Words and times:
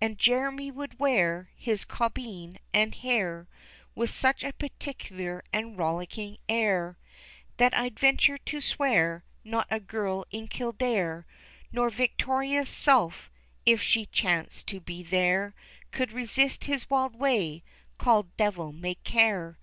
And 0.00 0.16
Jemmy 0.16 0.70
would 0.70 0.98
wear 0.98 1.50
His 1.54 1.84
caubeen 1.84 2.56
and 2.72 2.94
hair 2.94 3.46
With 3.94 4.08
such 4.08 4.42
a 4.42 4.54
peculiar 4.54 5.44
and 5.52 5.76
rollicking 5.76 6.38
air, 6.48 6.96
That 7.58 7.76
I'd 7.76 8.00
venture 8.00 8.38
to 8.38 8.60
swear 8.62 9.22
Not 9.44 9.66
a 9.70 9.78
girl 9.78 10.24
in 10.30 10.48
Kildare 10.48 11.26
Nor 11.72 11.90
Victoria's 11.90 12.70
self, 12.70 13.30
if 13.66 13.82
she 13.82 14.06
chanced 14.06 14.66
to 14.68 14.80
be 14.80 15.02
there, 15.02 15.54
Could 15.90 16.10
resist 16.12 16.64
his 16.64 16.88
wild 16.88 17.14
way 17.14 17.62
called 17.98 18.34
"Devil 18.38 18.72
may 18.72 18.94
care." 18.94 19.58